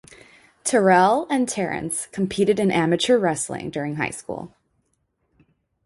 Terrell 0.63 1.27
and 1.29 1.47
Terrence 1.47 2.07
competed 2.07 2.59
in 2.59 2.71
amateur 2.71 3.19
wrestling 3.19 3.69
during 3.69 3.97
high 3.97 4.09
school. 4.09 4.55